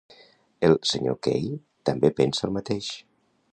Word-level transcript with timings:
El 0.69 0.73
Sr. 0.81 1.13
Kay 1.27 1.45
també 1.91 2.13
pensa 2.21 2.49
el 2.51 2.57
mateix. 2.59 2.91